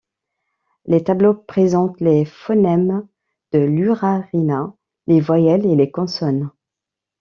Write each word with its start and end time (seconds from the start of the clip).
Les 0.87 1.03
tableaux 1.03 1.35
présentent 1.35 2.01
les 2.01 2.25
phonèmes 2.25 3.07
de 3.51 3.59
l'urarina, 3.59 4.73
les 5.05 5.21
voyelles 5.21 5.67
et 5.67 5.75
les 5.75 5.91
consonnes. 5.91 6.49